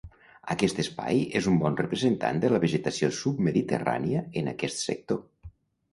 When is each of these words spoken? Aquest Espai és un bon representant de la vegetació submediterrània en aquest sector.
Aquest 0.53 0.79
Espai 0.83 1.19
és 1.41 1.49
un 1.51 1.59
bon 1.65 1.77
representant 1.81 2.41
de 2.45 2.51
la 2.53 2.61
vegetació 2.63 3.13
submediterrània 3.21 4.25
en 4.43 4.51
aquest 4.57 4.85
sector. 4.91 5.25